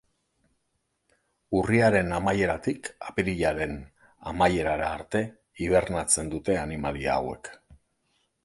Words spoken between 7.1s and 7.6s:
hauek.